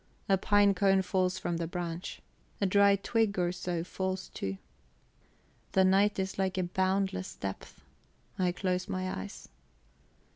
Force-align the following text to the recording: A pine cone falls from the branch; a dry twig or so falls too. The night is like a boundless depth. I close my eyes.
A 0.27 0.35
pine 0.35 0.73
cone 0.73 1.03
falls 1.03 1.37
from 1.37 1.57
the 1.57 1.67
branch; 1.67 2.23
a 2.59 2.65
dry 2.65 2.95
twig 2.95 3.37
or 3.37 3.51
so 3.51 3.83
falls 3.83 4.29
too. 4.29 4.57
The 5.73 5.85
night 5.85 6.17
is 6.17 6.39
like 6.39 6.57
a 6.57 6.63
boundless 6.63 7.35
depth. 7.35 7.83
I 8.39 8.51
close 8.51 8.87
my 8.87 9.11
eyes. 9.15 9.47